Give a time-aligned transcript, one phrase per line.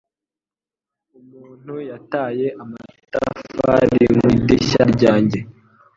[1.19, 5.39] Umuntu yataye amatafari mu idirishya ryanjye.